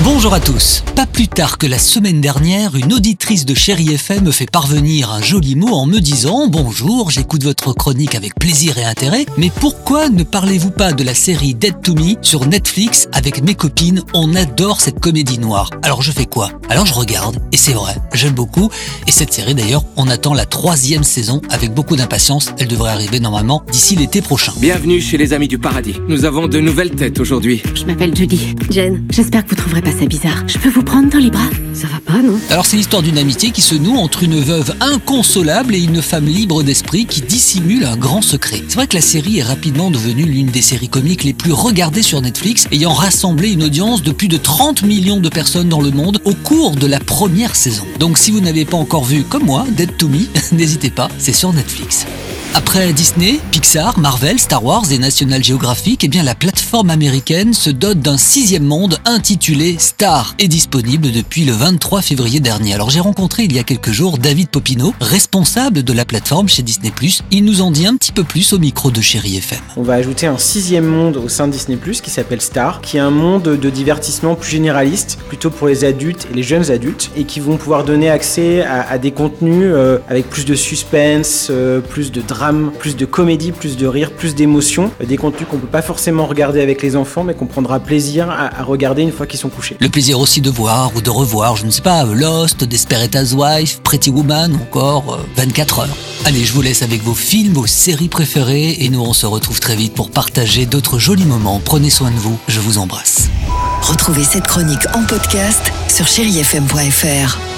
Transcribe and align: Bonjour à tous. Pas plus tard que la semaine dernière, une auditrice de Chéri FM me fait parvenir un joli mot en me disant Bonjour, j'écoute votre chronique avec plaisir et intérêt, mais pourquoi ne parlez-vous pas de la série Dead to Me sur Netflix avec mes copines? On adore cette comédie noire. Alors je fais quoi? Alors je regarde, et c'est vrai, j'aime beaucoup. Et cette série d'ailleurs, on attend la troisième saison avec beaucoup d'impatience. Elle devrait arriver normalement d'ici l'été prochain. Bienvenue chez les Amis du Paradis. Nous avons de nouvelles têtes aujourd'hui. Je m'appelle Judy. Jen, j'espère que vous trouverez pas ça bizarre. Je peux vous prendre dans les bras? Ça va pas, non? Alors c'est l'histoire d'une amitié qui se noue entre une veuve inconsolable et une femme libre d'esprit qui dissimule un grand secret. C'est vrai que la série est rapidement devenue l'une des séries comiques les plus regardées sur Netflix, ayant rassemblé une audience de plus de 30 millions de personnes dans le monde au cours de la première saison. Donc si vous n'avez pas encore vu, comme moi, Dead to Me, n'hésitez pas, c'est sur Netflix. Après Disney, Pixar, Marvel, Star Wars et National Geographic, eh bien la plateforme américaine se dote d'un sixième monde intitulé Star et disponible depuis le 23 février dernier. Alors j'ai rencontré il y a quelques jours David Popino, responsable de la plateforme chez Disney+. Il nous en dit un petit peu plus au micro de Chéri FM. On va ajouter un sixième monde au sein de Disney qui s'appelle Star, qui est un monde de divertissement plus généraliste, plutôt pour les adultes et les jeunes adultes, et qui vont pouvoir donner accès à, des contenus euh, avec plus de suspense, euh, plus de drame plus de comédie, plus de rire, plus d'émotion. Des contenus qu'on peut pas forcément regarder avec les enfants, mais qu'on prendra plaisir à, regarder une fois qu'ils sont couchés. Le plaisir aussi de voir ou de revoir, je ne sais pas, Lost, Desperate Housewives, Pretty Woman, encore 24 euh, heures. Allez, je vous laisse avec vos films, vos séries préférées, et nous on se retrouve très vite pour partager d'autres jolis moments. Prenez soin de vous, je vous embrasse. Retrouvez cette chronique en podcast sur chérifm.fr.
Bonjour 0.00 0.34
à 0.34 0.40
tous. 0.40 0.82
Pas 0.96 1.06
plus 1.06 1.28
tard 1.28 1.58
que 1.58 1.66
la 1.66 1.78
semaine 1.78 2.20
dernière, 2.20 2.74
une 2.74 2.92
auditrice 2.92 3.44
de 3.44 3.54
Chéri 3.54 3.94
FM 3.94 4.24
me 4.24 4.30
fait 4.32 4.50
parvenir 4.50 5.12
un 5.12 5.22
joli 5.22 5.54
mot 5.54 5.74
en 5.74 5.86
me 5.86 6.00
disant 6.00 6.48
Bonjour, 6.48 7.10
j'écoute 7.10 7.44
votre 7.44 7.72
chronique 7.72 8.16
avec 8.16 8.34
plaisir 8.34 8.78
et 8.78 8.84
intérêt, 8.84 9.26
mais 9.38 9.52
pourquoi 9.60 10.08
ne 10.08 10.24
parlez-vous 10.24 10.72
pas 10.72 10.92
de 10.92 11.04
la 11.04 11.14
série 11.14 11.54
Dead 11.54 11.80
to 11.82 11.94
Me 11.94 12.14
sur 12.20 12.46
Netflix 12.46 13.06
avec 13.12 13.44
mes 13.44 13.54
copines? 13.54 14.02
On 14.12 14.34
adore 14.34 14.80
cette 14.80 14.98
comédie 14.98 15.38
noire. 15.38 15.70
Alors 15.84 16.02
je 16.02 16.10
fais 16.10 16.26
quoi? 16.26 16.50
Alors 16.68 16.86
je 16.86 16.94
regarde, 16.94 17.38
et 17.52 17.56
c'est 17.56 17.74
vrai, 17.74 17.94
j'aime 18.12 18.34
beaucoup. 18.34 18.70
Et 19.06 19.12
cette 19.12 19.32
série 19.32 19.54
d'ailleurs, 19.54 19.84
on 19.96 20.08
attend 20.08 20.34
la 20.34 20.46
troisième 20.46 21.04
saison 21.04 21.40
avec 21.48 21.72
beaucoup 21.74 21.94
d'impatience. 21.94 22.50
Elle 22.58 22.68
devrait 22.68 22.90
arriver 22.90 23.20
normalement 23.20 23.62
d'ici 23.70 23.94
l'été 23.94 24.20
prochain. 24.20 24.52
Bienvenue 24.56 25.00
chez 25.00 25.16
les 25.16 25.32
Amis 25.32 25.48
du 25.48 25.58
Paradis. 25.58 25.94
Nous 26.08 26.24
avons 26.24 26.48
de 26.48 26.58
nouvelles 26.58 26.90
têtes 26.90 27.20
aujourd'hui. 27.20 27.62
Je 27.74 27.84
m'appelle 27.84 28.16
Judy. 28.16 28.56
Jen, 28.68 29.04
j'espère 29.10 29.44
que 29.44 29.50
vous 29.50 29.56
trouverez 29.56 29.81
pas 29.82 29.92
ça 29.92 30.06
bizarre. 30.06 30.44
Je 30.46 30.58
peux 30.58 30.68
vous 30.68 30.82
prendre 30.82 31.10
dans 31.10 31.18
les 31.18 31.30
bras? 31.30 31.50
Ça 31.74 31.86
va 31.88 32.00
pas, 32.00 32.22
non? 32.22 32.38
Alors 32.50 32.66
c'est 32.66 32.76
l'histoire 32.76 33.02
d'une 33.02 33.18
amitié 33.18 33.50
qui 33.50 33.60
se 33.60 33.74
noue 33.74 33.96
entre 33.96 34.22
une 34.22 34.40
veuve 34.40 34.74
inconsolable 34.80 35.74
et 35.74 35.80
une 35.80 36.00
femme 36.00 36.26
libre 36.26 36.62
d'esprit 36.62 37.06
qui 37.06 37.20
dissimule 37.20 37.84
un 37.84 37.96
grand 37.96 38.22
secret. 38.22 38.62
C'est 38.68 38.76
vrai 38.76 38.86
que 38.86 38.94
la 38.94 39.02
série 39.02 39.38
est 39.38 39.42
rapidement 39.42 39.90
devenue 39.90 40.24
l'une 40.24 40.46
des 40.46 40.62
séries 40.62 40.88
comiques 40.88 41.24
les 41.24 41.32
plus 41.32 41.52
regardées 41.52 42.02
sur 42.02 42.20
Netflix, 42.20 42.66
ayant 42.72 42.92
rassemblé 42.92 43.50
une 43.50 43.64
audience 43.64 44.02
de 44.02 44.12
plus 44.12 44.28
de 44.28 44.36
30 44.36 44.82
millions 44.82 45.20
de 45.20 45.28
personnes 45.28 45.68
dans 45.68 45.80
le 45.80 45.90
monde 45.90 46.20
au 46.24 46.34
cours 46.34 46.76
de 46.76 46.86
la 46.86 47.00
première 47.00 47.56
saison. 47.56 47.84
Donc 47.98 48.18
si 48.18 48.30
vous 48.30 48.40
n'avez 48.40 48.64
pas 48.64 48.76
encore 48.76 49.04
vu, 49.04 49.24
comme 49.24 49.44
moi, 49.44 49.66
Dead 49.76 49.96
to 49.96 50.08
Me, 50.08 50.20
n'hésitez 50.52 50.90
pas, 50.90 51.08
c'est 51.18 51.32
sur 51.32 51.52
Netflix. 51.52 52.06
Après 52.54 52.92
Disney, 52.92 53.40
Pixar, 53.50 53.98
Marvel, 53.98 54.38
Star 54.38 54.62
Wars 54.62 54.84
et 54.92 54.98
National 54.98 55.42
Geographic, 55.42 56.04
eh 56.04 56.08
bien 56.08 56.22
la 56.22 56.34
plateforme 56.34 56.90
américaine 56.90 57.54
se 57.54 57.70
dote 57.70 58.00
d'un 58.00 58.18
sixième 58.18 58.64
monde 58.64 58.98
intitulé 59.06 59.76
Star 59.78 60.34
et 60.38 60.48
disponible 60.48 61.10
depuis 61.12 61.46
le 61.46 61.52
23 61.52 62.02
février 62.02 62.40
dernier. 62.40 62.74
Alors 62.74 62.90
j'ai 62.90 63.00
rencontré 63.00 63.44
il 63.44 63.54
y 63.54 63.58
a 63.58 63.62
quelques 63.62 63.92
jours 63.92 64.18
David 64.18 64.50
Popino, 64.50 64.92
responsable 65.00 65.82
de 65.82 65.92
la 65.94 66.04
plateforme 66.04 66.50
chez 66.50 66.62
Disney+. 66.62 66.92
Il 67.30 67.46
nous 67.46 67.62
en 67.62 67.70
dit 67.70 67.86
un 67.86 67.96
petit 67.96 68.12
peu 68.12 68.22
plus 68.22 68.52
au 68.52 68.58
micro 68.58 68.90
de 68.90 69.00
Chéri 69.00 69.38
FM. 69.38 69.60
On 69.78 69.82
va 69.82 69.94
ajouter 69.94 70.26
un 70.26 70.36
sixième 70.36 70.86
monde 70.86 71.16
au 71.16 71.30
sein 71.30 71.46
de 71.46 71.52
Disney 71.52 71.78
qui 72.02 72.10
s'appelle 72.10 72.42
Star, 72.42 72.82
qui 72.82 72.98
est 72.98 73.00
un 73.00 73.10
monde 73.10 73.44
de 73.44 73.70
divertissement 73.70 74.34
plus 74.34 74.50
généraliste, 74.50 75.18
plutôt 75.28 75.48
pour 75.48 75.68
les 75.68 75.84
adultes 75.84 76.28
et 76.30 76.34
les 76.34 76.42
jeunes 76.42 76.70
adultes, 76.70 77.10
et 77.16 77.24
qui 77.24 77.40
vont 77.40 77.56
pouvoir 77.56 77.84
donner 77.84 78.10
accès 78.10 78.62
à, 78.62 78.98
des 78.98 79.10
contenus 79.10 79.64
euh, 79.64 79.98
avec 80.08 80.28
plus 80.28 80.44
de 80.44 80.54
suspense, 80.54 81.48
euh, 81.50 81.80
plus 81.80 82.12
de 82.12 82.20
drame 82.20 82.41
plus 82.78 82.96
de 82.96 83.04
comédie, 83.04 83.52
plus 83.52 83.76
de 83.76 83.86
rire, 83.86 84.10
plus 84.12 84.34
d'émotion. 84.34 84.90
Des 85.06 85.16
contenus 85.16 85.46
qu'on 85.48 85.58
peut 85.58 85.66
pas 85.66 85.82
forcément 85.82 86.26
regarder 86.26 86.60
avec 86.60 86.82
les 86.82 86.96
enfants, 86.96 87.24
mais 87.24 87.34
qu'on 87.34 87.46
prendra 87.46 87.80
plaisir 87.80 88.30
à, 88.30 88.62
regarder 88.62 89.02
une 89.02 89.12
fois 89.12 89.26
qu'ils 89.26 89.38
sont 89.38 89.48
couchés. 89.48 89.76
Le 89.80 89.88
plaisir 89.88 90.18
aussi 90.18 90.40
de 90.40 90.50
voir 90.50 90.90
ou 90.96 91.00
de 91.00 91.10
revoir, 91.10 91.56
je 91.56 91.66
ne 91.66 91.70
sais 91.70 91.82
pas, 91.82 92.04
Lost, 92.04 92.64
Desperate 92.64 93.14
Housewives, 93.14 93.80
Pretty 93.82 94.10
Woman, 94.10 94.54
encore 94.56 95.20
24 95.36 95.78
euh, 95.78 95.82
heures. 95.82 95.96
Allez, 96.24 96.44
je 96.44 96.52
vous 96.52 96.62
laisse 96.62 96.82
avec 96.82 97.02
vos 97.02 97.14
films, 97.14 97.52
vos 97.52 97.66
séries 97.66 98.08
préférées, 98.08 98.76
et 98.80 98.88
nous 98.88 99.00
on 99.00 99.12
se 99.12 99.26
retrouve 99.26 99.60
très 99.60 99.76
vite 99.76 99.94
pour 99.94 100.10
partager 100.10 100.66
d'autres 100.66 100.98
jolis 100.98 101.24
moments. 101.24 101.60
Prenez 101.64 101.90
soin 101.90 102.10
de 102.10 102.16
vous, 102.16 102.38
je 102.48 102.60
vous 102.60 102.78
embrasse. 102.78 103.28
Retrouvez 103.82 104.24
cette 104.24 104.46
chronique 104.46 104.86
en 104.94 105.04
podcast 105.04 105.72
sur 105.88 106.06
chérifm.fr. 106.06 107.51